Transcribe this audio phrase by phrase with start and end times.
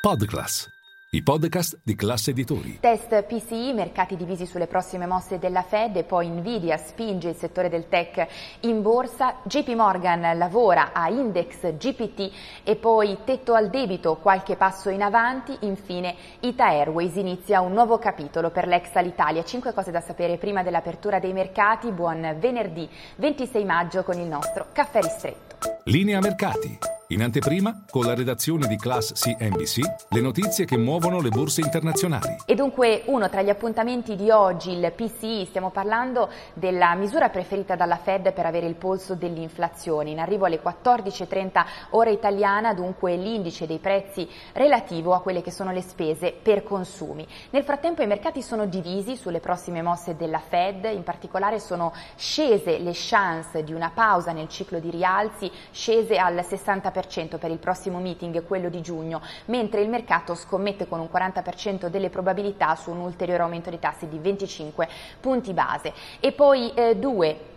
[0.00, 0.66] Podclass,
[1.10, 2.78] i podcast di classe editori.
[2.80, 7.68] Test PCI, mercati divisi sulle prossime mosse della Fed e poi Nvidia spinge il settore
[7.68, 8.26] del tech
[8.60, 12.32] in borsa, JP Morgan lavora a index GPT
[12.64, 17.98] e poi tetto al debito, qualche passo in avanti, infine Ita Airways inizia un nuovo
[17.98, 19.44] capitolo per l'ex Alitalia.
[19.44, 24.68] Cinque cose da sapere prima dell'apertura dei mercati, buon venerdì 26 maggio con il nostro
[24.72, 25.58] caffè ristretto.
[25.84, 26.89] Linea mercati.
[27.12, 29.80] In anteprima, con la redazione di Class CNBC,
[30.10, 32.36] le notizie che muovono le borse internazionali.
[32.46, 37.74] E dunque uno tra gli appuntamenti di oggi, il PCI, stiamo parlando della misura preferita
[37.74, 40.10] dalla Fed per avere il polso dell'inflazione.
[40.10, 45.72] In arrivo alle 14.30 ora italiana, dunque l'indice dei prezzi relativo a quelle che sono
[45.72, 47.26] le spese per consumi.
[47.50, 52.78] Nel frattempo i mercati sono divisi sulle prossime mosse della Fed, in particolare sono scese
[52.78, 57.58] le chance di una pausa nel ciclo di rialzi, scese al 60% 40% per il
[57.58, 62.90] prossimo meeting, quello di giugno, mentre il mercato scommette con un 40% delle probabilità su
[62.90, 64.88] un ulteriore aumento dei tassi di 25
[65.20, 65.92] punti base.
[66.20, 67.49] E poi eh, due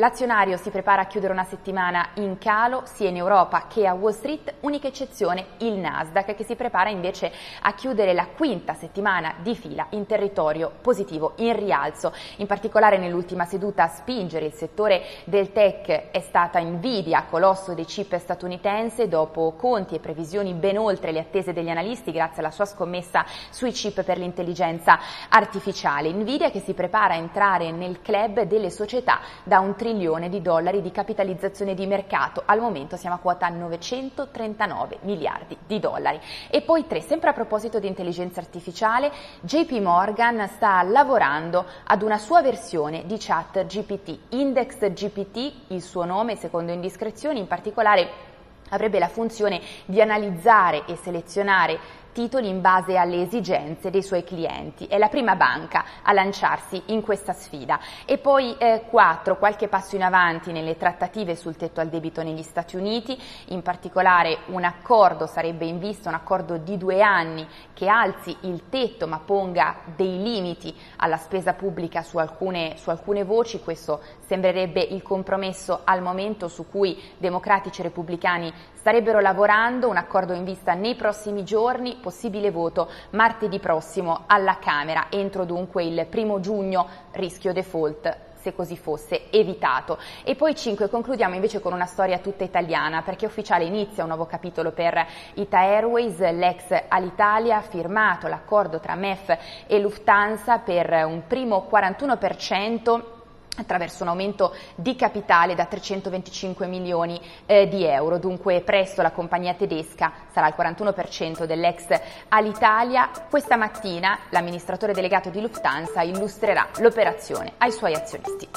[0.00, 4.14] L'azionario si prepara a chiudere una settimana in calo sia in Europa che a Wall
[4.14, 9.54] Street, unica eccezione il Nasdaq che si prepara invece a chiudere la quinta settimana di
[9.54, 12.14] fila in territorio positivo, in rialzo.
[12.36, 17.84] In particolare nell'ultima seduta a spingere il settore del tech è stata Nvidia, colosso dei
[17.84, 22.64] chip statunitense, dopo conti e previsioni ben oltre le attese degli analisti grazie alla sua
[22.64, 24.98] scommessa sui chip per l'intelligenza
[25.28, 26.10] artificiale.
[26.10, 30.40] Nvidia che si prepara a entrare nel club delle società da un trilione trilione di
[30.40, 32.42] dollari di capitalizzazione di mercato.
[32.46, 36.20] Al momento siamo a quota 939 miliardi di dollari.
[36.48, 42.18] E poi tre, sempre a proposito di intelligenza artificiale, JP Morgan sta lavorando ad una
[42.18, 48.28] sua versione di chat GPT, Index GPT, il suo nome secondo indiscrezioni, in particolare
[48.70, 51.78] avrebbe la funzione di analizzare e selezionare
[52.12, 54.86] titoli in base alle esigenze dei suoi clienti.
[54.86, 57.78] È la prima banca a lanciarsi in questa sfida.
[58.04, 62.42] E poi eh, quattro, qualche passo in avanti nelle trattative sul tetto al debito negli
[62.42, 63.18] Stati Uniti,
[63.48, 68.68] in particolare un accordo sarebbe in vista, un accordo di due anni che alzi il
[68.68, 74.80] tetto ma ponga dei limiti alla spesa pubblica su alcune, su alcune voci, questo sembrerebbe
[74.80, 80.72] il compromesso al momento su cui democratici e repubblicani starebbero lavorando, un accordo in vista
[80.72, 87.52] nei prossimi giorni, possibile voto martedì prossimo alla Camera, entro dunque il primo giugno, rischio
[87.52, 89.98] default se così fosse evitato.
[90.24, 94.26] E poi 5 concludiamo invece con una storia tutta italiana perché ufficiale inizia un nuovo
[94.26, 99.36] capitolo per Ita Airways, l'ex Alitalia ha firmato l'accordo tra MEF
[99.66, 103.18] e Lufthansa per un primo 41%
[103.56, 108.18] attraverso un aumento di capitale da 325 milioni eh, di euro.
[108.18, 111.86] Dunque presto la compagnia tedesca sarà il 41% dell'ex
[112.28, 113.10] Alitalia.
[113.28, 118.48] Questa mattina l'amministratore delegato di Lufthansa illustrerà l'operazione ai suoi azionisti.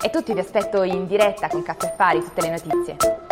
[0.00, 3.25] E tutti vi aspetto in diretta con Caffè Affari, tutte le notizie.